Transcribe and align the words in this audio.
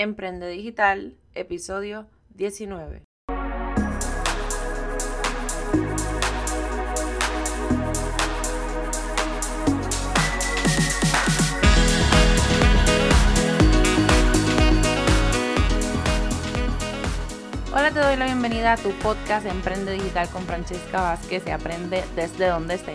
Emprende 0.00 0.46
Digital, 0.46 1.16
episodio 1.34 2.06
19. 2.36 3.02
Hola, 17.72 17.90
te 17.90 17.98
doy 17.98 18.14
la 18.14 18.26
bienvenida 18.26 18.74
a 18.74 18.76
tu 18.76 18.92
podcast 19.02 19.46
Emprende 19.46 19.94
Digital 19.94 20.28
con 20.30 20.44
Francesca 20.44 21.00
Vázquez 21.00 21.42
y 21.44 21.50
aprende 21.50 22.04
desde 22.14 22.46
donde 22.46 22.78
sea, 22.78 22.94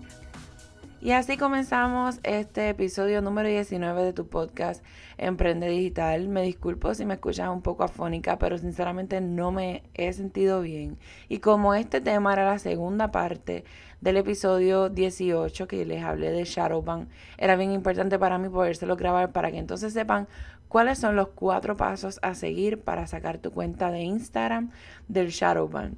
Y 1.03 1.13
así 1.13 1.35
comenzamos 1.35 2.19
este 2.21 2.69
episodio 2.69 3.23
número 3.23 3.49
19 3.49 4.03
de 4.03 4.13
tu 4.13 4.27
podcast 4.27 4.85
Emprende 5.17 5.67
Digital. 5.67 6.27
Me 6.27 6.43
disculpo 6.43 6.93
si 6.93 7.07
me 7.07 7.15
escuchas 7.15 7.49
un 7.49 7.63
poco 7.63 7.83
afónica, 7.83 8.37
pero 8.37 8.59
sinceramente 8.59 9.19
no 9.19 9.51
me 9.51 9.81
he 9.95 10.13
sentido 10.13 10.61
bien. 10.61 10.99
Y 11.27 11.39
como 11.39 11.73
este 11.73 12.01
tema 12.01 12.33
era 12.33 12.45
la 12.45 12.59
segunda 12.59 13.09
parte 13.09 13.63
del 13.99 14.17
episodio 14.17 14.89
18 14.89 15.67
que 15.67 15.87
les 15.87 16.03
hablé 16.03 16.29
de 16.29 16.43
Shadowban, 16.43 17.09
era 17.39 17.55
bien 17.55 17.71
importante 17.71 18.19
para 18.19 18.37
mí 18.37 18.47
podérselo 18.49 18.95
grabar 18.95 19.31
para 19.31 19.49
que 19.49 19.57
entonces 19.57 19.93
sepan 19.93 20.27
cuáles 20.67 20.99
son 20.99 21.15
los 21.15 21.29
cuatro 21.29 21.75
pasos 21.75 22.19
a 22.21 22.35
seguir 22.35 22.79
para 22.79 23.07
sacar 23.07 23.39
tu 23.39 23.49
cuenta 23.49 23.89
de 23.89 24.01
Instagram 24.01 24.69
del 25.07 25.29
Shadowban. 25.29 25.97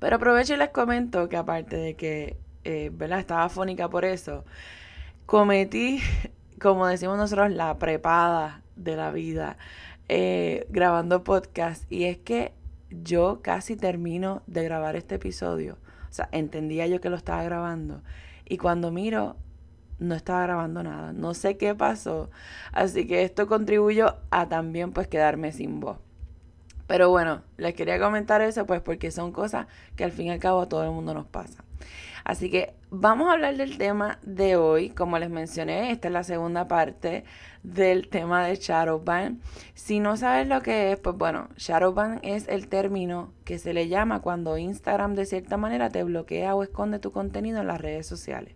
Pero 0.00 0.16
aprovecho 0.16 0.54
y 0.54 0.56
les 0.56 0.70
comento 0.70 1.28
que 1.28 1.36
aparte 1.36 1.76
de 1.76 1.94
que 1.94 2.47
eh, 2.68 2.90
¿verdad? 2.92 3.18
Estaba 3.18 3.44
afónica 3.44 3.88
por 3.88 4.04
eso. 4.04 4.44
Cometí, 5.24 6.00
como 6.60 6.86
decimos 6.86 7.16
nosotros, 7.16 7.50
la 7.50 7.78
prepada 7.78 8.62
de 8.76 8.94
la 8.94 9.10
vida 9.10 9.56
eh, 10.10 10.66
grabando 10.68 11.24
podcast. 11.24 11.90
Y 11.90 12.04
es 12.04 12.18
que 12.18 12.52
yo 12.90 13.40
casi 13.42 13.74
termino 13.74 14.42
de 14.46 14.64
grabar 14.64 14.96
este 14.96 15.14
episodio. 15.14 15.78
O 16.10 16.12
sea, 16.12 16.28
entendía 16.30 16.86
yo 16.86 17.00
que 17.00 17.08
lo 17.08 17.16
estaba 17.16 17.42
grabando. 17.42 18.02
Y 18.44 18.58
cuando 18.58 18.90
miro, 18.90 19.36
no 19.98 20.14
estaba 20.14 20.42
grabando 20.42 20.82
nada. 20.82 21.14
No 21.14 21.32
sé 21.32 21.56
qué 21.56 21.74
pasó. 21.74 22.30
Así 22.72 23.06
que 23.06 23.22
esto 23.22 23.46
contribuyó 23.46 24.16
a 24.30 24.46
también 24.50 24.92
pues 24.92 25.08
quedarme 25.08 25.52
sin 25.52 25.80
voz. 25.80 25.96
Pero 26.86 27.08
bueno, 27.08 27.42
les 27.56 27.72
quería 27.74 27.98
comentar 27.98 28.42
eso 28.42 28.66
pues 28.66 28.82
porque 28.82 29.10
son 29.10 29.32
cosas 29.32 29.68
que 29.96 30.04
al 30.04 30.12
fin 30.12 30.26
y 30.26 30.30
al 30.32 30.38
cabo 30.38 30.60
a 30.60 30.68
todo 30.68 30.84
el 30.84 30.90
mundo 30.90 31.14
nos 31.14 31.26
pasa. 31.26 31.64
Así 32.24 32.50
que 32.50 32.74
vamos 32.90 33.28
a 33.28 33.32
hablar 33.32 33.56
del 33.56 33.78
tema 33.78 34.18
de 34.22 34.56
hoy. 34.56 34.90
Como 34.90 35.18
les 35.18 35.30
mencioné, 35.30 35.90
esta 35.92 36.08
es 36.08 36.12
la 36.12 36.24
segunda 36.24 36.68
parte 36.68 37.24
del 37.62 38.08
tema 38.08 38.46
de 38.46 38.56
Shadowban. 38.56 39.40
Si 39.74 40.00
no 40.00 40.16
sabes 40.16 40.46
lo 40.46 40.60
que 40.60 40.92
es, 40.92 40.98
pues 40.98 41.16
bueno, 41.16 41.48
Shadowban 41.56 42.20
es 42.22 42.46
el 42.48 42.68
término 42.68 43.32
que 43.44 43.58
se 43.58 43.72
le 43.72 43.88
llama 43.88 44.20
cuando 44.20 44.58
Instagram 44.58 45.14
de 45.14 45.26
cierta 45.26 45.56
manera 45.56 45.88
te 45.88 46.04
bloquea 46.04 46.54
o 46.54 46.62
esconde 46.62 46.98
tu 46.98 47.12
contenido 47.12 47.60
en 47.60 47.66
las 47.66 47.80
redes 47.80 48.06
sociales. 48.06 48.54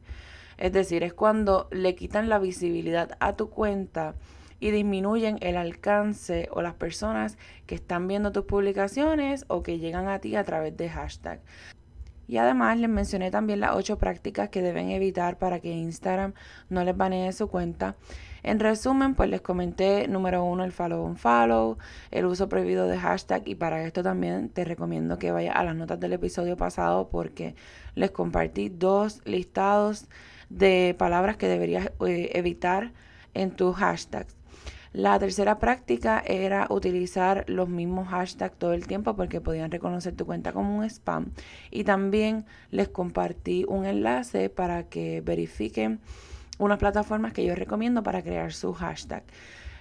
Es 0.59 0.73
decir, 0.73 1.03
es 1.03 1.15
cuando 1.15 1.69
le 1.71 1.95
quitan 1.95 2.29
la 2.29 2.39
visibilidad 2.39 3.17
a 3.21 3.37
tu 3.37 3.51
cuenta 3.51 4.15
y 4.61 4.71
disminuyen 4.71 5.39
el 5.41 5.57
alcance 5.57 6.49
o 6.53 6.63
las 6.63 6.75
personas 6.75 7.37
que 7.67 7.75
están 7.75 8.07
viendo 8.07 8.31
tus 8.31 8.45
publicaciones 8.45 9.45
o 9.49 9.65
que 9.65 9.79
llegan 9.79 10.09
a 10.09 10.21
ti 10.21 10.37
a 10.37 10.45
través 10.45 10.77
de 10.77 10.89
hashtag. 10.89 11.41
Y 12.29 12.37
además 12.37 12.79
les 12.79 12.89
mencioné 12.89 13.31
también 13.31 13.61
las 13.61 13.75
ocho 13.75 13.99
prácticas 13.99 14.49
que 14.49 14.63
deben 14.63 14.91
evitar 14.91 15.39
para 15.39 15.61
que 15.61 15.71
Instagram 15.71 16.35
no 16.71 16.85
les 16.85 16.97
banee 16.97 17.33
su 17.33 17.49
cuenta. 17.49 17.97
En 18.43 18.59
resumen, 18.59 19.15
pues 19.15 19.31
les 19.31 19.41
comenté 19.41 20.09
número 20.09 20.45
uno 20.45 20.65
el 20.65 20.73
follow 20.73 21.05
on 21.05 21.17
follow, 21.17 21.79
el 22.11 22.27
uso 22.27 22.49
prohibido 22.49 22.89
de 22.89 22.99
hashtag 22.99 23.43
y 23.47 23.55
para 23.55 23.85
esto 23.85 24.03
también 24.03 24.49
te 24.49 24.65
recomiendo 24.65 25.19
que 25.19 25.31
vayas 25.31 25.55
a 25.55 25.63
las 25.63 25.77
notas 25.77 26.01
del 26.01 26.15
episodio 26.15 26.57
pasado 26.57 27.09
porque 27.09 27.55
les 27.95 28.11
compartí 28.11 28.69
dos 28.69 29.21
listados 29.25 30.09
de 30.49 30.97
palabras 30.99 31.37
que 31.37 31.49
deberías 31.49 31.93
eh, 32.07 32.31
evitar 32.35 32.93
en 33.35 33.53
tus 33.53 33.77
hashtags. 33.77 34.42
La 34.93 35.19
tercera 35.19 35.59
práctica 35.59 36.23
era 36.27 36.67
utilizar 36.69 37.45
los 37.49 37.69
mismos 37.69 38.09
hashtags 38.09 38.59
todo 38.59 38.75
el 38.75 38.87
tiempo 38.87 39.17
porque 39.17 39.41
podían 39.41 39.71
reconocer 39.71 40.15
tu 40.15 40.27
cuenta 40.27 40.53
como 40.53 40.77
un 40.77 40.85
spam. 40.85 41.33
Y 41.71 41.85
también 41.85 42.45
les 42.71 42.89
compartí 42.89 43.65
un 43.67 43.87
enlace 43.87 44.51
para 44.51 44.85
que 44.85 45.23
verifiquen 45.23 46.01
unas 46.59 46.79
plataformas 46.79 47.33
que 47.33 47.45
yo 47.45 47.55
recomiendo 47.55 48.03
para 48.03 48.23
crear 48.23 48.53
su 48.53 48.75
hashtag. 48.75 49.23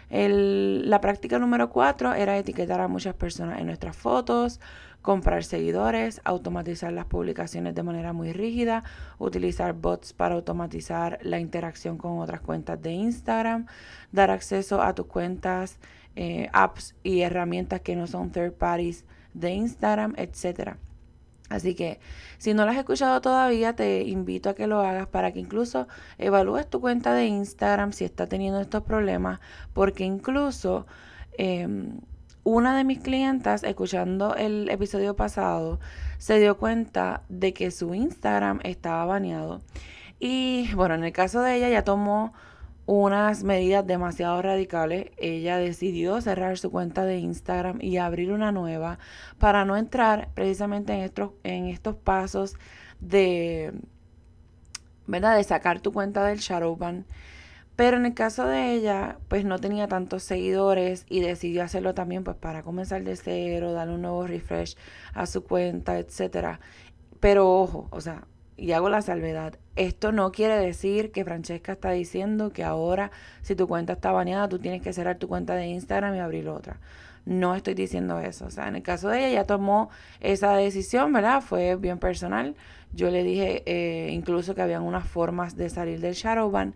la 0.10 1.02
práctica 1.02 1.40
número 1.40 1.70
cuatro 1.70 2.14
era 2.14 2.38
etiquetar 2.38 2.80
a 2.80 2.88
muchas 2.88 3.14
personas 3.14 3.60
en 3.60 3.66
nuestras 3.66 3.98
fotos, 3.98 4.62
comprar 5.02 5.44
seguidores, 5.44 6.22
automatizar 6.24 6.94
las 6.94 7.06
publicaciones 7.06 7.76
de 7.76 7.84
manera 7.84 8.14
muy 8.14 8.34
rígida, 8.34 8.84
utilizar 9.18 9.74
bots 9.74 10.14
para 10.14 10.36
automatizar 10.36 11.20
la 11.24 11.40
interacción 11.40 11.98
con 11.98 12.20
otras 12.20 12.42
cuentas 12.42 12.82
de 12.82 12.92
Instagram, 12.92 13.66
dar 14.12 14.32
acceso 14.32 14.82
a 14.82 14.94
tus 14.94 15.08
cuentas, 15.08 15.80
eh, 16.16 16.50
apps 16.54 16.96
y 17.04 17.22
herramientas 17.22 17.82
que 17.82 17.96
no 17.96 18.06
son 18.06 18.32
third 18.32 18.54
parties 18.54 19.06
de 19.34 19.52
Instagram, 19.52 20.14
etc. 20.18 20.76
Así 21.50 21.76
que 21.76 22.00
si 22.38 22.54
no 22.54 22.66
lo 22.66 22.72
has 22.72 22.78
escuchado 22.78 23.22
todavía, 23.22 23.76
te 23.76 24.04
invito 24.04 24.50
a 24.50 24.56
que 24.56 24.68
lo 24.68 24.82
hagas 24.82 25.08
para 25.08 25.32
que 25.32 25.40
incluso 25.40 25.88
evalúes 26.18 26.70
tu 26.70 26.80
cuenta 26.80 27.14
de 27.14 27.26
Instagram 27.26 27.92
si 27.92 28.06
está 28.06 28.28
teniendo 28.28 28.62
estos 28.62 28.84
problemas, 28.84 29.40
porque 29.74 30.04
incluso 30.06 30.86
em, 31.38 32.00
una 32.44 32.76
de 32.76 32.84
mis 32.84 33.00
clientas, 33.00 33.64
escuchando 33.64 34.36
el 34.36 34.70
episodio 34.70 35.16
pasado, 35.16 35.80
se 36.18 36.40
dio 36.40 36.58
cuenta 36.58 37.24
de 37.30 37.54
que 37.54 37.72
su 37.72 37.94
Instagram 37.94 38.60
estaba 38.64 39.06
baneado. 39.06 39.62
Y 40.20 40.74
bueno, 40.76 40.96
en 40.96 41.04
el 41.04 41.12
caso 41.12 41.42
de 41.42 41.56
ella 41.56 41.70
ya 41.70 41.84
tomó 41.84 42.34
unas 42.86 43.44
medidas 43.44 43.86
demasiado 43.86 44.42
radicales. 44.42 45.12
Ella 45.18 45.58
decidió 45.58 46.20
cerrar 46.22 46.58
su 46.58 46.72
cuenta 46.72 47.06
de 47.06 47.20
Instagram 47.20 47.80
y 47.82 47.98
abrir 47.98 48.32
una 48.32 48.52
nueva 48.52 49.00
para 49.38 49.66
no 49.66 49.78
entrar 49.78 50.30
precisamente 50.34 50.94
en 50.94 51.02
estos, 51.02 51.32
en 51.44 51.68
estos 51.68 51.96
pasos 51.96 52.56
de, 53.00 53.74
¿verdad? 55.08 55.38
de 55.38 55.44
sacar 55.44 55.80
tu 55.80 55.92
cuenta 55.92 56.26
del 56.26 56.40
shadowban 56.40 57.06
pero 57.82 57.98
en 57.98 58.06
el 58.06 58.14
caso 58.14 58.46
de 58.46 58.76
ella, 58.76 59.18
pues 59.28 59.44
no 59.44 59.58
tenía 59.58 59.88
tantos 59.88 60.22
seguidores 60.22 61.04
y 61.10 61.22
decidió 61.22 61.64
hacerlo 61.64 61.96
también 61.96 62.24
pues 62.24 62.38
para 62.38 62.62
comenzar 62.62 63.04
de 63.04 63.16
cero, 63.16 63.74
darle 63.74 63.96
un 63.96 64.04
nuevo 64.04 64.28
refresh 64.28 64.78
a 65.16 65.26
su 65.26 65.44
cuenta, 65.44 65.98
etcétera. 65.98 66.60
Pero 67.20 67.50
ojo, 67.52 67.88
o 67.90 68.00
sea, 68.00 68.28
y 68.56 68.74
hago 68.74 68.88
la 68.88 69.02
salvedad, 69.02 69.58
esto 69.76 70.12
no 70.12 70.32
quiere 70.32 70.60
decir 70.60 71.12
que 71.12 71.26
Francesca 71.26 71.72
está 71.72 71.90
diciendo 71.90 72.54
que 72.54 72.64
ahora 72.64 73.10
si 73.42 73.56
tu 73.56 73.68
cuenta 73.68 73.94
está 73.94 74.12
baneada, 74.12 74.48
tú 74.48 74.60
tienes 74.60 74.84
que 74.84 74.94
cerrar 74.94 75.18
tu 75.18 75.28
cuenta 75.28 75.56
de 75.56 75.66
Instagram 75.66 76.14
y 76.14 76.20
abrir 76.20 76.50
otra. 76.50 76.80
No 77.26 77.56
estoy 77.56 77.74
diciendo 77.74 78.20
eso. 78.20 78.46
O 78.46 78.52
sea, 78.52 78.68
en 78.68 78.76
el 78.76 78.84
caso 78.84 79.10
de 79.10 79.26
ella, 79.26 79.42
ya 79.42 79.46
tomó 79.46 79.90
esa 80.20 80.56
decisión, 80.56 81.12
¿verdad? 81.14 81.42
Fue 81.42 81.76
bien 81.78 81.98
personal. 81.98 82.56
Yo 82.94 83.10
le 83.10 83.24
dije 83.24 83.64
eh, 83.66 84.12
incluso 84.12 84.54
que 84.54 84.62
habían 84.62 84.84
unas 84.84 85.08
formas 85.08 85.56
de 85.58 85.68
salir 85.72 86.00
del 86.00 86.14
Shadowban 86.14 86.76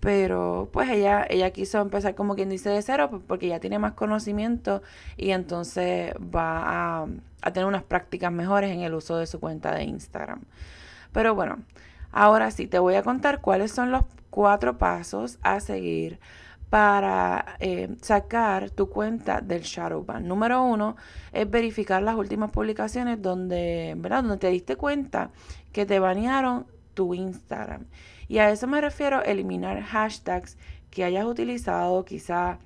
pero 0.00 0.68
pues 0.72 0.88
ella, 0.90 1.26
ella 1.28 1.50
quiso 1.50 1.80
empezar 1.80 2.14
como 2.14 2.34
quien 2.34 2.50
dice 2.50 2.70
de 2.70 2.82
cero 2.82 3.22
porque 3.26 3.48
ya 3.48 3.60
tiene 3.60 3.78
más 3.78 3.92
conocimiento 3.92 4.82
y 5.16 5.30
entonces 5.30 6.12
va 6.14 7.02
a, 7.02 7.06
a 7.42 7.52
tener 7.52 7.66
unas 7.66 7.82
prácticas 7.82 8.30
mejores 8.30 8.70
en 8.70 8.80
el 8.80 8.94
uso 8.94 9.16
de 9.16 9.26
su 9.26 9.40
cuenta 9.40 9.74
de 9.74 9.84
Instagram. 9.84 10.42
Pero 11.12 11.34
bueno, 11.34 11.58
ahora 12.12 12.50
sí 12.50 12.66
te 12.66 12.78
voy 12.78 12.94
a 12.94 13.02
contar 13.02 13.40
cuáles 13.40 13.72
son 13.72 13.90
los 13.90 14.04
cuatro 14.30 14.76
pasos 14.78 15.38
a 15.42 15.60
seguir 15.60 16.20
para 16.70 17.56
eh, 17.60 17.96
sacar 18.02 18.70
tu 18.70 18.90
cuenta 18.90 19.40
del 19.40 19.62
Shadowban. 19.62 20.26
Número 20.26 20.62
uno 20.62 20.96
es 21.32 21.48
verificar 21.48 22.02
las 22.02 22.16
últimas 22.16 22.50
publicaciones 22.50 23.22
donde, 23.22 23.94
¿verdad? 23.96 24.22
donde 24.22 24.38
te 24.38 24.48
diste 24.48 24.76
cuenta 24.76 25.30
que 25.72 25.86
te 25.86 25.98
banearon 26.00 26.66
tu 26.96 27.14
Instagram. 27.14 27.84
Y 28.26 28.38
a 28.38 28.50
eso 28.50 28.66
me 28.66 28.80
refiero 28.80 29.22
eliminar 29.22 29.82
hashtags 29.82 30.56
que 30.90 31.04
hayas 31.04 31.26
utilizado 31.26 32.04
quizá 32.04 32.58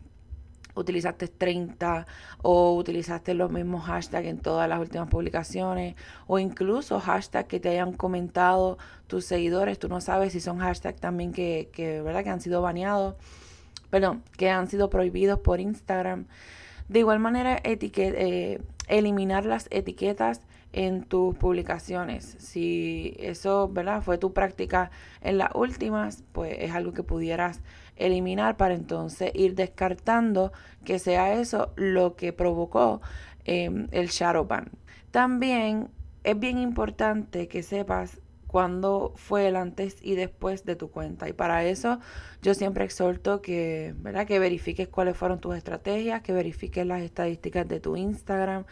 utilizaste 0.74 1.26
30 1.26 2.06
o 2.42 2.76
utilizaste 2.76 3.34
los 3.34 3.50
mismos 3.50 3.84
hashtags 3.84 4.28
en 4.28 4.38
todas 4.38 4.68
las 4.68 4.78
últimas 4.78 5.08
publicaciones 5.08 5.96
o 6.28 6.38
incluso 6.38 7.00
hashtags 7.00 7.48
que 7.48 7.58
te 7.58 7.70
hayan 7.70 7.92
comentado 7.92 8.78
tus 9.08 9.24
seguidores, 9.24 9.80
tú 9.80 9.88
no 9.88 10.00
sabes 10.00 10.32
si 10.32 10.40
son 10.40 10.58
hashtags 10.60 11.00
también 11.00 11.32
que, 11.32 11.68
que, 11.72 12.00
¿verdad? 12.00 12.22
que 12.22 12.30
han 12.30 12.40
sido 12.40 12.62
baneados, 12.62 13.16
perdón, 13.90 14.22
que 14.38 14.48
han 14.48 14.68
sido 14.68 14.88
prohibidos 14.90 15.40
por 15.40 15.58
Instagram. 15.58 16.26
De 16.88 17.00
igual 17.00 17.18
manera, 17.18 17.60
eh, 17.64 18.62
eliminar 18.88 19.44
las 19.44 19.66
etiquetas 19.70 20.40
en 20.72 21.02
tus 21.02 21.34
publicaciones. 21.36 22.36
Si 22.38 23.16
eso, 23.18 23.68
¿verdad? 23.68 24.02
Fue 24.02 24.18
tu 24.18 24.32
práctica 24.32 24.90
en 25.20 25.38
las 25.38 25.50
últimas, 25.54 26.24
pues 26.32 26.56
es 26.58 26.72
algo 26.72 26.92
que 26.92 27.02
pudieras 27.02 27.60
eliminar 27.96 28.56
para 28.56 28.74
entonces 28.74 29.30
ir 29.34 29.54
descartando 29.54 30.52
que 30.84 30.98
sea 30.98 31.34
eso 31.34 31.72
lo 31.76 32.16
que 32.16 32.32
provocó 32.32 33.00
em, 33.44 33.88
el 33.90 34.08
shadow. 34.08 34.48
También 35.10 35.88
es 36.24 36.38
bien 36.38 36.58
importante 36.58 37.48
que 37.48 37.62
sepas 37.62 38.20
cuándo 38.50 39.12
fue 39.14 39.46
el 39.46 39.54
antes 39.54 39.96
y 40.02 40.16
después 40.16 40.64
de 40.64 40.74
tu 40.74 40.90
cuenta. 40.90 41.28
Y 41.28 41.32
para 41.32 41.64
eso 41.64 42.00
yo 42.42 42.52
siempre 42.52 42.84
exhorto 42.84 43.40
que, 43.42 43.94
¿verdad? 43.98 44.26
que 44.26 44.40
verifiques 44.40 44.88
cuáles 44.88 45.16
fueron 45.16 45.38
tus 45.38 45.54
estrategias, 45.54 46.22
que 46.22 46.32
verifiques 46.32 46.84
las 46.84 47.02
estadísticas 47.02 47.68
de 47.68 47.78
tu 47.78 47.94
Instagram, 47.94 48.64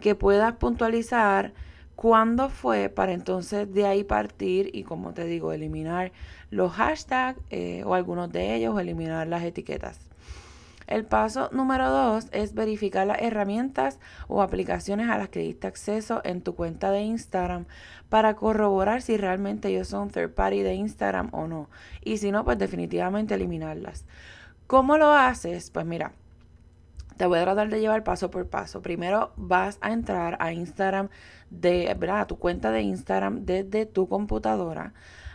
que 0.00 0.16
puedas 0.16 0.54
puntualizar 0.56 1.52
cuándo 1.94 2.48
fue 2.48 2.88
para 2.88 3.12
entonces 3.12 3.72
de 3.72 3.86
ahí 3.86 4.02
partir 4.02 4.68
y 4.72 4.82
como 4.82 5.14
te 5.14 5.24
digo, 5.26 5.52
eliminar 5.52 6.10
los 6.50 6.72
hashtags 6.72 7.38
eh, 7.50 7.84
o 7.86 7.94
algunos 7.94 8.32
de 8.32 8.56
ellos 8.56 8.74
o 8.74 8.80
eliminar 8.80 9.28
las 9.28 9.44
etiquetas. 9.44 10.09
El 10.90 11.04
paso 11.04 11.48
número 11.52 11.88
dos 11.88 12.26
es 12.32 12.52
verificar 12.52 13.06
las 13.06 13.22
herramientas 13.22 14.00
o 14.26 14.42
aplicaciones 14.42 15.08
a 15.08 15.16
las 15.16 15.28
que 15.28 15.38
diste 15.38 15.68
acceso 15.68 16.20
en 16.24 16.42
tu 16.42 16.56
cuenta 16.56 16.90
de 16.90 17.02
Instagram 17.02 17.66
para 18.08 18.34
corroborar 18.34 19.00
si 19.00 19.16
realmente 19.16 19.68
ellos 19.68 19.86
son 19.86 20.10
third 20.10 20.34
party 20.34 20.62
de 20.62 20.74
Instagram 20.74 21.28
o 21.30 21.46
no. 21.46 21.70
Y 22.02 22.16
si 22.16 22.32
no, 22.32 22.44
pues 22.44 22.58
definitivamente 22.58 23.34
eliminarlas. 23.34 24.04
¿Cómo 24.66 24.98
lo 24.98 25.12
haces? 25.12 25.70
Pues 25.70 25.86
mira, 25.86 26.10
te 27.16 27.24
voy 27.26 27.38
a 27.38 27.42
tratar 27.44 27.68
de 27.68 27.80
llevar 27.80 28.02
paso 28.02 28.32
por 28.32 28.48
paso. 28.48 28.82
Primero 28.82 29.32
vas 29.36 29.78
a 29.82 29.92
entrar 29.92 30.38
a 30.40 30.52
Instagram 30.52 31.08
de, 31.50 31.94
¿verdad? 31.96 32.22
A 32.22 32.26
tu 32.26 32.36
cuenta 32.36 32.72
de 32.72 32.82
Instagram 32.82 33.44
desde 33.44 33.86
tu 33.86 34.08
computadora. 34.08 34.92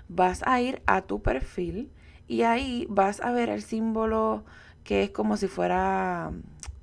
Vas 0.09 0.43
a 0.45 0.59
ir 0.59 0.81
a 0.85 1.03
tu 1.03 1.21
perfil 1.21 1.93
y 2.27 2.41
ahí 2.41 2.87
vas 2.89 3.21
a 3.21 3.31
ver 3.31 3.47
el 3.47 3.61
símbolo 3.61 4.43
que 4.85 5.03
es 5.03 5.09
como 5.09 5.35
si 5.35 5.47
fuera, 5.47 6.31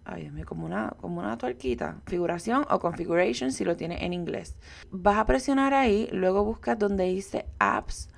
ay 0.04 0.22
Dios 0.22 0.34
mío, 0.34 0.44
como 0.44 0.66
una, 0.66 0.94
como 1.00 1.20
una 1.20 1.38
tuerquita, 1.38 2.02
figuración 2.06 2.66
o 2.69 2.81
configuration 2.81 3.52
si 3.52 3.64
lo 3.64 3.76
tiene 3.76 4.04
en 4.04 4.12
inglés. 4.12 4.58
Vas 4.90 5.16
a 5.16 5.25
presionar 5.25 5.72
ahí, 5.72 6.08
luego 6.12 6.44
buscas 6.44 6.78
donde 6.78 7.04
dice 7.04 7.46
apps 7.58 8.10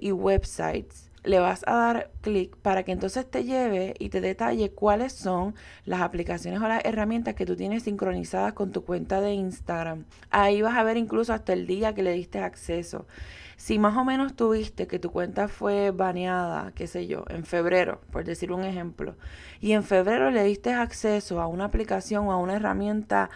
y 0.00 0.12
websites 0.12 1.11
le 1.24 1.38
vas 1.38 1.62
a 1.66 1.74
dar 1.74 2.10
clic 2.20 2.56
para 2.56 2.82
que 2.82 2.92
entonces 2.92 3.30
te 3.30 3.44
lleve 3.44 3.94
y 3.98 4.08
te 4.08 4.20
detalle 4.20 4.72
cuáles 4.72 5.12
son 5.12 5.54
las 5.84 6.00
aplicaciones 6.00 6.60
o 6.60 6.68
las 6.68 6.84
herramientas 6.84 7.34
que 7.34 7.46
tú 7.46 7.56
tienes 7.56 7.84
sincronizadas 7.84 8.52
con 8.54 8.72
tu 8.72 8.84
cuenta 8.84 9.20
de 9.20 9.32
Instagram. 9.34 10.04
Ahí 10.30 10.62
vas 10.62 10.76
a 10.76 10.82
ver 10.82 10.96
incluso 10.96 11.32
hasta 11.32 11.52
el 11.52 11.66
día 11.66 11.94
que 11.94 12.02
le 12.02 12.12
diste 12.12 12.40
acceso. 12.40 13.06
Si 13.56 13.78
más 13.78 13.96
o 13.96 14.04
menos 14.04 14.34
tuviste 14.34 14.88
que 14.88 14.98
tu 14.98 15.12
cuenta 15.12 15.46
fue 15.46 15.92
baneada, 15.92 16.72
qué 16.74 16.88
sé 16.88 17.06
yo, 17.06 17.24
en 17.28 17.44
febrero, 17.44 18.00
por 18.10 18.24
decir 18.24 18.50
un 18.50 18.64
ejemplo, 18.64 19.14
y 19.60 19.72
en 19.72 19.84
febrero 19.84 20.32
le 20.32 20.42
diste 20.42 20.72
acceso 20.72 21.40
a 21.40 21.46
una 21.46 21.66
aplicación 21.66 22.26
o 22.26 22.32
a 22.32 22.36
una 22.38 22.56
herramienta 22.56 23.30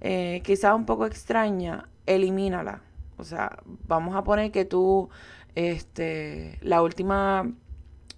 eh, 0.00 0.42
quizá 0.44 0.74
un 0.74 0.84
poco 0.84 1.06
extraña, 1.06 1.88
elimínala. 2.06 2.82
O 3.18 3.24
sea, 3.24 3.58
vamos 3.86 4.14
a 4.14 4.22
poner 4.24 4.50
que 4.52 4.64
tú 4.64 5.10
este, 5.58 6.56
la 6.62 6.82
última, 6.82 7.50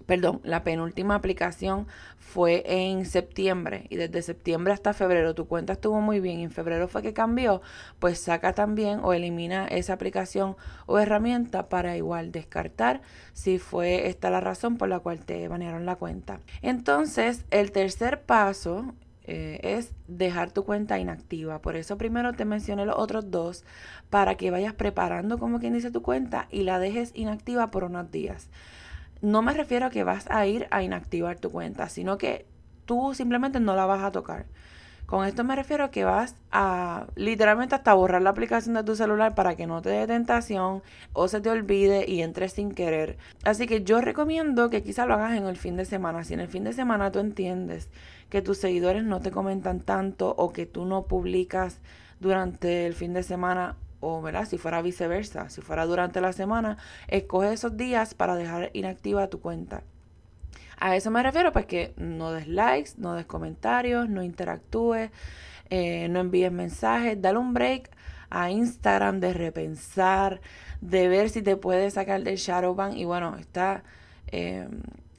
perdón, 0.05 0.41
la 0.43 0.63
penúltima 0.63 1.15
aplicación 1.15 1.87
fue 2.19 2.63
en 2.67 3.07
septiembre 3.07 3.87
y 3.89 3.95
desde 3.95 4.21
septiembre 4.21 4.73
hasta 4.73 4.93
febrero 4.93 5.33
tu 5.33 5.47
cuenta 5.47 5.73
estuvo 5.73 6.01
muy 6.01 6.19
bien 6.19 6.39
y 6.39 6.43
en 6.43 6.51
febrero 6.51 6.87
fue 6.87 7.01
que 7.01 7.13
cambió, 7.13 7.63
pues 7.97 8.19
saca 8.19 8.53
también 8.53 8.99
o 9.01 9.13
elimina 9.13 9.65
esa 9.65 9.93
aplicación 9.93 10.55
o 10.85 10.99
herramienta 10.99 11.67
para 11.67 11.97
igual 11.97 12.31
descartar 12.31 13.01
si 13.33 13.57
fue 13.57 14.07
esta 14.07 14.29
la 14.29 14.39
razón 14.39 14.77
por 14.77 14.87
la 14.87 14.99
cual 14.99 15.25
te 15.25 15.47
banearon 15.47 15.87
la 15.87 15.95
cuenta. 15.95 16.41
Entonces, 16.61 17.45
el 17.49 17.71
tercer 17.71 18.21
paso 18.21 18.93
eh, 19.23 19.59
es 19.63 19.93
dejar 20.07 20.51
tu 20.51 20.63
cuenta 20.63 20.99
inactiva. 20.99 21.61
Por 21.61 21.75
eso 21.75 21.97
primero 21.97 22.33
te 22.33 22.45
mencioné 22.45 22.85
los 22.85 22.97
otros 22.97 23.29
dos 23.29 23.63
para 24.09 24.35
que 24.35 24.51
vayas 24.51 24.73
preparando 24.73 25.37
como 25.37 25.59
quien 25.59 25.73
dice 25.73 25.91
tu 25.91 26.01
cuenta 26.01 26.47
y 26.51 26.63
la 26.63 26.79
dejes 26.79 27.11
inactiva 27.13 27.71
por 27.71 27.83
unos 27.83 28.11
días. 28.11 28.49
No 29.21 29.41
me 29.41 29.53
refiero 29.53 29.85
a 29.85 29.89
que 29.91 30.03
vas 30.03 30.29
a 30.31 30.45
ir 30.47 30.67
a 30.71 30.81
inactivar 30.81 31.39
tu 31.39 31.51
cuenta, 31.51 31.89
sino 31.89 32.17
que 32.17 32.47
tú 32.85 33.13
simplemente 33.13 33.59
no 33.59 33.75
la 33.75 33.85
vas 33.85 34.03
a 34.03 34.11
tocar. 34.11 34.45
Con 35.05 35.25
esto 35.25 35.43
me 35.43 35.55
refiero 35.55 35.83
a 35.83 35.91
que 35.91 36.05
vas 36.05 36.35
a 36.51 37.07
literalmente 37.15 37.75
hasta 37.75 37.93
borrar 37.93 38.21
la 38.21 38.29
aplicación 38.29 38.75
de 38.75 38.83
tu 38.83 38.95
celular 38.95 39.35
para 39.35 39.55
que 39.55 39.67
no 39.67 39.81
te 39.81 39.89
dé 39.89 40.07
tentación 40.07 40.81
o 41.13 41.27
se 41.27 41.41
te 41.41 41.49
olvide 41.49 42.05
y 42.07 42.21
entres 42.21 42.53
sin 42.53 42.71
querer. 42.71 43.17
Así 43.43 43.67
que 43.67 43.83
yo 43.83 43.99
recomiendo 43.99 44.69
que 44.69 44.83
quizá 44.83 45.05
lo 45.05 45.15
hagas 45.15 45.35
en 45.35 45.45
el 45.45 45.57
fin 45.57 45.75
de 45.75 45.85
semana. 45.85 46.23
Si 46.23 46.33
en 46.33 46.39
el 46.39 46.47
fin 46.47 46.63
de 46.63 46.73
semana 46.73 47.11
tú 47.11 47.19
entiendes 47.19 47.89
que 48.29 48.41
tus 48.41 48.57
seguidores 48.57 49.03
no 49.03 49.19
te 49.19 49.31
comentan 49.31 49.81
tanto 49.81 50.33
o 50.37 50.53
que 50.53 50.65
tú 50.65 50.85
no 50.85 51.03
publicas 51.07 51.81
durante 52.19 52.85
el 52.85 52.93
fin 52.93 53.13
de 53.13 53.23
semana 53.23 53.75
o 53.99 54.21
¿verdad? 54.21 54.45
si 54.45 54.57
fuera 54.57 54.81
viceversa, 54.81 55.49
si 55.49 55.61
fuera 55.61 55.85
durante 55.85 56.21
la 56.21 56.33
semana, 56.33 56.77
escoge 57.07 57.53
esos 57.53 57.77
días 57.77 58.13
para 58.13 58.35
dejar 58.35 58.71
inactiva 58.73 59.29
tu 59.29 59.39
cuenta. 59.39 59.83
A 60.81 60.95
eso 60.95 61.11
me 61.11 61.21
refiero, 61.21 61.51
pues 61.51 61.67
que 61.67 61.93
no 61.95 62.31
des 62.31 62.47
likes, 62.47 62.93
no 62.97 63.13
des 63.13 63.27
comentarios, 63.27 64.09
no 64.09 64.23
interactúes, 64.23 65.11
eh, 65.69 66.07
no 66.09 66.19
envíes 66.19 66.51
mensajes, 66.51 67.21
dale 67.21 67.37
un 67.37 67.53
break 67.53 67.91
a 68.31 68.49
Instagram 68.49 69.19
de 69.19 69.31
repensar, 69.31 70.41
de 70.81 71.07
ver 71.07 71.29
si 71.29 71.43
te 71.43 71.55
puedes 71.55 71.93
sacar 71.93 72.23
del 72.23 72.37
Shadowban. 72.37 72.97
Y 72.97 73.05
bueno, 73.05 73.35
esta 73.37 73.83
eh, 74.31 74.67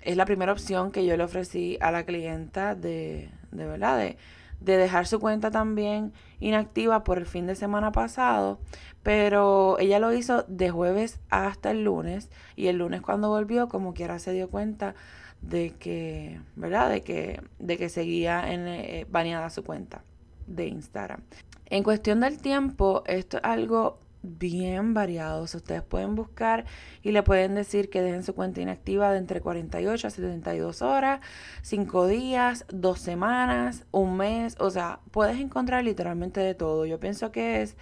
es 0.01 0.17
la 0.17 0.25
primera 0.25 0.51
opción 0.51 0.91
que 0.91 1.07
yo 1.07 1.17
le 1.17 1.23
ofrecí 1.23 1.79
a 1.81 1.93
la 1.93 2.05
clienta 2.05 2.75
de, 2.75 3.31
de 3.53 3.65
verdad, 3.65 4.17
de 4.59 4.77
dejar 4.77 5.07
su 5.07 5.21
cuenta 5.21 5.53
también 5.53 6.13
inactiva 6.41 7.05
por 7.05 7.19
el 7.19 7.27
fin 7.27 7.47
de 7.47 7.55
semana 7.55 7.93
pasado, 7.93 8.59
pero 9.05 9.79
ella 9.79 10.01
lo 10.01 10.13
hizo 10.13 10.45
de 10.49 10.71
jueves 10.71 11.21
hasta 11.31 11.71
el 11.71 11.85
lunes. 11.85 12.31
Y 12.57 12.67
el 12.67 12.79
lunes 12.79 13.01
cuando 13.01 13.29
volvió 13.29 13.69
como 13.69 13.95
quiera 13.95 14.19
se 14.19 14.33
dio 14.33 14.51
cuenta 14.51 14.97
de 15.43 15.75
que, 15.79 16.41
¿verdad? 16.57 16.89
De 16.91 17.03
que, 17.03 17.43
de 17.59 17.77
que 17.77 17.89
seguía 17.89 18.53
en, 18.53 18.67
eh, 18.67 19.07
baneada 19.11 19.51
su 19.51 19.63
cuenta 19.65 20.05
de 20.47 20.67
Instagram. 20.69 21.21
En 21.67 21.83
cuestión 21.83 22.21
del 22.21 22.39
tiempo, 22.39 23.03
esto 23.07 23.39
es 23.39 23.45
algo 23.45 23.99
bien 24.23 24.95
variado. 24.95 25.43
ustedes 25.43 25.83
pueden 25.83 26.15
buscar 26.15 26.65
y 27.03 27.11
le 27.11 27.23
pueden 27.23 27.55
decir 27.55 27.91
que 27.91 28.03
dejen 28.03 28.23
su 28.23 28.35
cuenta 28.35 28.61
inactiva 28.61 29.11
de 29.11 29.19
entre 29.19 29.41
48 29.41 30.07
a 30.07 30.11
72 30.11 30.83
horas, 30.83 31.21
5 31.63 32.07
días, 32.07 32.65
2 32.69 32.99
semanas, 32.99 33.85
un 33.91 34.17
mes. 34.17 34.57
O 34.61 34.71
sea, 34.71 35.01
puedes 35.11 35.41
encontrar 35.41 35.85
literalmente 35.85 36.41
de 36.41 36.55
todo. 36.55 36.87
Yo 36.87 37.01
pienso 37.01 37.33
que 37.33 37.63
es 37.63 37.77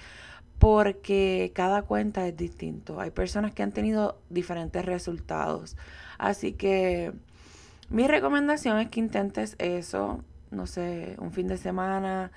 porque 0.58 1.52
cada 1.54 1.82
cuenta 1.82 2.26
es 2.26 2.36
distinto. 2.36 3.00
Hay 3.00 3.10
personas 3.10 3.52
que 3.54 3.62
han 3.62 3.72
tenido 3.72 4.20
diferentes 4.30 4.84
resultados. 4.84 5.76
Así 6.18 6.52
que 6.52 7.12
mi 7.90 8.06
recomendación 8.06 8.78
es 8.78 8.88
que 8.88 9.00
intentes 9.00 9.56
eso, 9.58 10.24
no 10.50 10.66
sé, 10.66 11.16
un 11.18 11.32
fin 11.32 11.48
de 11.48 11.58
semana 11.58 12.30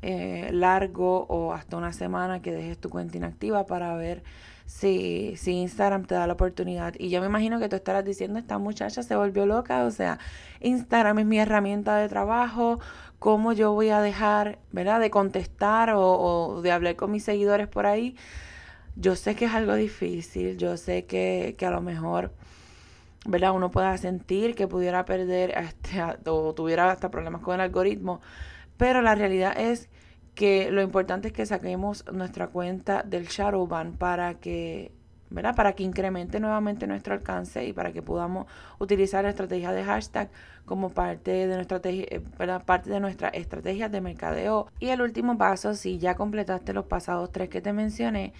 eh, 0.00 0.50
largo 0.52 1.26
o 1.28 1.52
hasta 1.52 1.76
una 1.76 1.92
semana 1.92 2.40
que 2.42 2.52
dejes 2.52 2.78
tu 2.78 2.88
cuenta 2.88 3.16
inactiva 3.16 3.66
para 3.66 3.94
ver 3.94 4.22
si, 4.66 5.34
si 5.36 5.52
Instagram 5.52 6.04
te 6.04 6.14
da 6.14 6.26
la 6.26 6.32
oportunidad. 6.32 6.94
Y 6.98 7.10
yo 7.10 7.20
me 7.20 7.26
imagino 7.26 7.58
que 7.58 7.68
tú 7.68 7.76
estarás 7.76 8.04
diciendo, 8.04 8.38
esta 8.38 8.58
muchacha 8.58 9.02
se 9.02 9.16
volvió 9.16 9.46
loca, 9.46 9.84
o 9.84 9.90
sea, 9.90 10.18
Instagram 10.60 11.20
es 11.20 11.26
mi 11.26 11.38
herramienta 11.38 11.96
de 11.96 12.08
trabajo, 12.08 12.80
¿cómo 13.18 13.52
yo 13.52 13.72
voy 13.72 13.90
a 13.90 14.00
dejar, 14.00 14.58
verdad, 14.72 15.00
de 15.00 15.10
contestar 15.10 15.90
o, 15.90 16.00
o 16.00 16.62
de 16.62 16.72
hablar 16.72 16.96
con 16.96 17.10
mis 17.10 17.24
seguidores 17.24 17.68
por 17.68 17.86
ahí? 17.86 18.16
Yo 18.96 19.16
sé 19.16 19.34
que 19.34 19.46
es 19.46 19.52
algo 19.52 19.74
difícil, 19.74 20.58
yo 20.58 20.76
sé 20.76 21.06
que, 21.06 21.54
que 21.58 21.66
a 21.66 21.70
lo 21.70 21.80
mejor 21.80 22.32
¿verdad? 23.26 23.52
Uno 23.52 23.70
pueda 23.70 23.96
sentir 23.98 24.54
que 24.54 24.66
pudiera 24.66 25.04
perder 25.04 25.50
este, 25.56 26.02
o 26.28 26.54
tuviera 26.54 26.90
hasta 26.90 27.10
problemas 27.10 27.42
con 27.42 27.54
el 27.54 27.60
algoritmo, 27.60 28.20
pero 28.76 29.02
la 29.02 29.14
realidad 29.14 29.58
es 29.58 29.88
que 30.34 30.70
lo 30.70 30.82
importante 30.82 31.28
es 31.28 31.34
que 31.34 31.46
saquemos 31.46 32.04
nuestra 32.12 32.48
cuenta 32.48 33.02
del 33.02 33.26
shadow 33.26 33.66
ban 33.66 33.92
para 33.92 34.34
que, 34.34 34.92
¿verdad? 35.30 35.54
Para 35.54 35.74
que 35.74 35.82
incremente 35.82 36.40
nuevamente 36.40 36.86
nuestro 36.86 37.14
alcance 37.14 37.64
y 37.66 37.72
para 37.72 37.92
que 37.92 38.02
podamos 38.02 38.46
utilizar 38.78 39.24
la 39.24 39.30
estrategia 39.30 39.72
de 39.72 39.84
hashtag 39.84 40.30
como 40.64 40.90
parte 40.90 41.46
de 41.46 41.54
nuestra 41.54 41.80
eh, 41.84 42.20
parte 42.64 42.90
de 42.90 43.00
nuestra 43.00 43.28
estrategia 43.28 43.88
de 43.88 44.00
mercadeo. 44.00 44.68
Y 44.80 44.88
el 44.88 45.02
último 45.02 45.36
paso, 45.36 45.74
si 45.74 45.98
ya 45.98 46.14
completaste 46.14 46.72
los 46.72 46.86
pasados 46.86 47.30
tres 47.30 47.50
que 47.50 47.60
te 47.60 47.72
mencioné, 47.74 48.32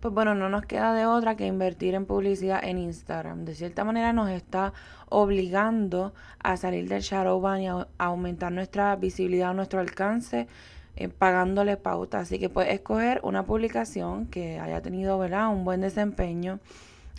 pues 0.00 0.14
bueno, 0.14 0.34
no 0.34 0.48
nos 0.48 0.64
queda 0.64 0.94
de 0.94 1.04
otra 1.04 1.36
que 1.36 1.46
invertir 1.46 1.94
en 1.94 2.06
publicidad 2.06 2.64
en 2.64 2.78
Instagram. 2.78 3.44
De 3.44 3.54
cierta 3.54 3.84
manera 3.84 4.12
nos 4.14 4.30
está 4.30 4.72
obligando 5.10 6.14
a 6.42 6.56
salir 6.56 6.88
del 6.88 7.02
shadow 7.02 7.40
ban 7.40 7.60
y 7.60 7.68
a, 7.68 7.86
aumentar 7.98 8.50
nuestra 8.50 8.96
visibilidad, 8.96 9.52
nuestro 9.52 9.80
alcance, 9.80 10.48
eh, 10.96 11.08
pagándole 11.08 11.76
pauta. 11.76 12.20
Así 12.20 12.38
que 12.38 12.48
puedes 12.48 12.72
escoger 12.72 13.20
una 13.24 13.44
publicación 13.44 14.26
que 14.26 14.58
haya 14.58 14.80
tenido 14.80 15.18
¿verdad? 15.18 15.48
un 15.48 15.64
buen 15.64 15.82
desempeño 15.82 16.60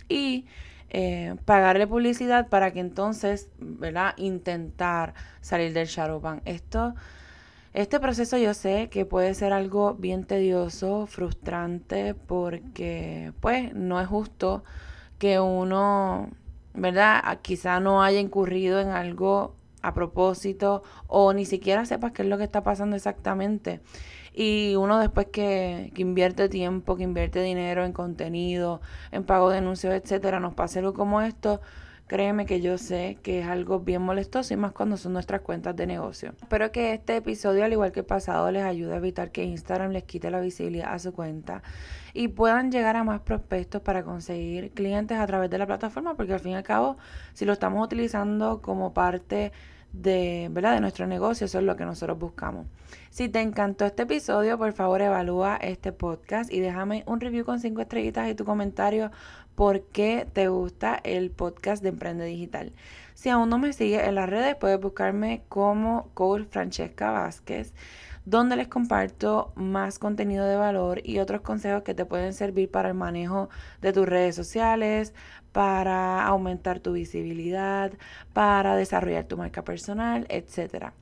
y 0.08 0.46
eh, 0.90 1.36
pagarle 1.44 1.86
publicidad 1.86 2.48
para 2.48 2.72
que 2.72 2.80
entonces 2.80 3.48
¿verdad? 3.58 4.14
intentar 4.16 5.14
salir 5.40 5.72
del 5.72 5.86
shadow 5.86 6.20
ban. 6.20 6.42
Esto 6.44 6.94
este 7.74 8.00
proceso 8.00 8.36
yo 8.36 8.52
sé 8.54 8.88
que 8.90 9.06
puede 9.06 9.34
ser 9.34 9.52
algo 9.52 9.94
bien 9.94 10.24
tedioso, 10.24 11.06
frustrante, 11.06 12.14
porque 12.14 13.32
pues 13.40 13.74
no 13.74 14.00
es 14.00 14.06
justo 14.08 14.62
que 15.18 15.40
uno, 15.40 16.30
¿verdad? 16.74 17.38
Quizá 17.42 17.80
no 17.80 18.02
haya 18.02 18.20
incurrido 18.20 18.80
en 18.80 18.88
algo 18.88 19.54
a 19.80 19.94
propósito 19.94 20.82
o 21.06 21.32
ni 21.32 21.44
siquiera 21.44 21.84
sepas 21.86 22.12
qué 22.12 22.22
es 22.22 22.28
lo 22.28 22.38
que 22.38 22.44
está 22.44 22.62
pasando 22.62 22.94
exactamente. 22.96 23.80
Y 24.34 24.74
uno 24.76 24.98
después 24.98 25.28
que, 25.32 25.92
que 25.94 26.02
invierte 26.02 26.48
tiempo, 26.48 26.96
que 26.96 27.02
invierte 27.04 27.42
dinero 27.42 27.84
en 27.84 27.92
contenido, 27.92 28.80
en 29.12 29.24
pago 29.24 29.50
de 29.50 29.58
anuncios, 29.58 29.94
etcétera, 29.94 30.40
nos 30.40 30.54
pase 30.54 30.78
algo 30.80 30.94
como 30.94 31.20
esto, 31.22 31.60
Créeme 32.06 32.44
que 32.44 32.60
yo 32.60 32.76
sé 32.76 33.16
que 33.22 33.40
es 33.40 33.46
algo 33.46 33.80
bien 33.80 34.02
molestoso 34.02 34.52
y 34.52 34.56
más 34.56 34.72
cuando 34.72 34.96
son 34.96 35.14
nuestras 35.14 35.40
cuentas 35.40 35.74
de 35.76 35.86
negocio. 35.86 36.34
Espero 36.42 36.70
que 36.70 36.92
este 36.92 37.16
episodio, 37.16 37.64
al 37.64 37.72
igual 37.72 37.92
que 37.92 38.00
el 38.00 38.06
pasado, 38.06 38.50
les 38.50 38.64
ayude 38.64 38.92
a 38.92 38.96
evitar 38.96 39.30
que 39.30 39.44
Instagram 39.44 39.92
les 39.92 40.04
quite 40.04 40.30
la 40.30 40.40
visibilidad 40.40 40.92
a 40.92 40.98
su 40.98 41.12
cuenta 41.12 41.62
y 42.12 42.28
puedan 42.28 42.70
llegar 42.70 42.96
a 42.96 43.04
más 43.04 43.20
prospectos 43.20 43.80
para 43.80 44.02
conseguir 44.02 44.72
clientes 44.72 45.18
a 45.18 45.26
través 45.26 45.48
de 45.48 45.58
la 45.58 45.66
plataforma, 45.66 46.14
porque 46.14 46.34
al 46.34 46.40
fin 46.40 46.52
y 46.52 46.56
al 46.56 46.62
cabo, 46.62 46.98
si 47.32 47.46
lo 47.46 47.54
estamos 47.54 47.82
utilizando 47.82 48.60
como 48.60 48.92
parte 48.92 49.52
de, 49.92 50.48
¿verdad? 50.50 50.74
de 50.74 50.80
nuestro 50.80 51.06
negocio, 51.06 51.44
eso 51.44 51.58
es 51.58 51.64
lo 51.64 51.76
que 51.76 51.84
nosotros 51.84 52.18
buscamos. 52.18 52.66
Si 53.10 53.28
te 53.28 53.40
encantó 53.40 53.84
este 53.84 54.04
episodio, 54.04 54.58
por 54.58 54.72
favor 54.72 55.02
evalúa 55.02 55.56
este 55.56 55.92
podcast 55.92 56.52
y 56.52 56.60
déjame 56.60 57.04
un 57.06 57.20
review 57.20 57.44
con 57.44 57.60
cinco 57.60 57.82
estrellitas 57.82 58.30
y 58.30 58.34
tu 58.34 58.44
comentario 58.44 59.10
por 59.54 59.82
qué 59.88 60.26
te 60.32 60.48
gusta 60.48 60.98
el 61.04 61.30
podcast 61.30 61.82
de 61.82 61.90
Emprende 61.90 62.24
Digital. 62.24 62.72
Si 63.14 63.28
aún 63.28 63.50
no 63.50 63.58
me 63.58 63.72
sigues 63.72 64.06
en 64.06 64.14
las 64.14 64.28
redes, 64.28 64.56
puedes 64.56 64.80
buscarme 64.80 65.42
como 65.48 66.08
Coach 66.14 66.46
Francesca 66.50 67.10
Vázquez, 67.10 67.74
donde 68.24 68.56
les 68.56 68.68
comparto 68.68 69.52
más 69.56 69.98
contenido 69.98 70.46
de 70.46 70.56
valor 70.56 71.00
y 71.04 71.18
otros 71.18 71.40
consejos 71.40 71.82
que 71.82 71.94
te 71.94 72.04
pueden 72.04 72.32
servir 72.32 72.70
para 72.70 72.88
el 72.88 72.94
manejo 72.94 73.48
de 73.80 73.92
tus 73.92 74.06
redes 74.06 74.36
sociales, 74.36 75.12
para 75.52 76.24
aumentar 76.24 76.80
tu 76.80 76.92
visibilidad, 76.92 77.92
para 78.32 78.76
desarrollar 78.76 79.24
tu 79.24 79.36
marca 79.36 79.62
personal, 79.62 80.26
etc. 80.28 80.92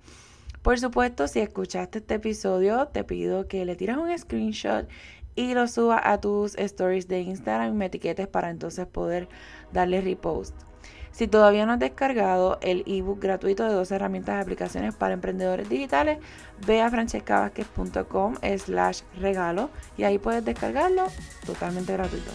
Por 0.63 0.79
supuesto, 0.79 1.29
si 1.29 1.41
escuchaste 1.41 1.99
este 1.99 2.15
episodio, 2.15 2.89
te 2.89 3.05
pido 3.05 3.49
que 3.49 3.65
le 3.65 3.77
tires 3.77 3.97
un 3.97 4.17
screenshot 4.17 4.89
y 5.35 5.55
lo 5.55 5.69
suba 5.69 6.01
a 6.03 6.21
tus 6.21 6.57
stories 6.59 7.09
de 7.09 7.21
Instagram 7.21 7.75
y 7.75 7.77
me 7.77 7.87
etiquetes 7.87 8.29
para 8.29 8.51
entonces 8.51 8.87
poder 8.87 9.29
darle 9.73 10.01
repost. 10.01 10.70
Si 11.13 11.29
todavía 11.29 11.67
no 11.67 11.73
has 11.73 11.79
descargado 11.79 12.59
el 12.63 12.83
ebook 12.87 13.21
gratuito 13.21 13.65
de 13.65 13.75
dos 13.75 13.91
herramientas 13.91 14.37
de 14.37 14.43
aplicaciones 14.43 14.95
para 14.95 15.15
emprendedores 15.15 15.69
digitales, 15.69 16.19
ve 16.67 16.81
a 16.81 16.91
francescavasquez.com 16.91 18.37
slash 18.59 19.03
regalo 19.21 19.71
y 19.97 20.05
ahí 20.05 20.19
puedes 20.19 20.45
descargarlo 20.45 21.07
totalmente 21.45 21.93
gratuito. 21.93 22.31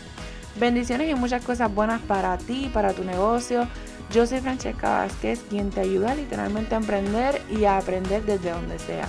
Bendiciones 0.59 1.09
y 1.09 1.15
muchas 1.15 1.43
cosas 1.43 1.73
buenas 1.73 2.01
para 2.01 2.37
ti, 2.37 2.69
para 2.73 2.93
tu 2.93 3.03
negocio. 3.03 3.67
Yo 4.11 4.25
soy 4.27 4.39
Francesca 4.39 4.89
Vázquez, 4.89 5.43
quien 5.49 5.69
te 5.69 5.81
ayuda 5.81 6.15
literalmente 6.15 6.75
a 6.75 6.77
emprender 6.77 7.41
y 7.49 7.65
a 7.65 7.77
aprender 7.77 8.23
desde 8.23 8.51
donde 8.51 8.79
sea. 8.79 9.07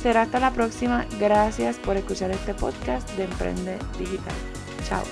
Será 0.00 0.22
hasta 0.22 0.40
la 0.40 0.50
próxima. 0.50 1.04
Gracias 1.20 1.76
por 1.78 1.96
escuchar 1.96 2.30
este 2.30 2.54
podcast 2.54 3.08
de 3.16 3.24
Emprende 3.24 3.78
Digital. 3.98 4.34
Chao. 4.88 5.02